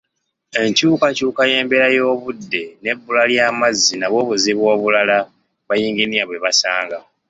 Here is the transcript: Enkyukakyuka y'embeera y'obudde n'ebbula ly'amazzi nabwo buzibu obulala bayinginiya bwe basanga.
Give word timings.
Enkyukakyuka 0.61 1.41
y'embeera 1.51 1.87
y'obudde 1.95 2.63
n'ebbula 2.81 3.23
ly'amazzi 3.31 3.93
nabwo 3.97 4.21
buzibu 4.27 4.63
obulala 4.73 5.17
bayinginiya 5.67 6.23
bwe 6.25 6.43
basanga. 6.45 6.97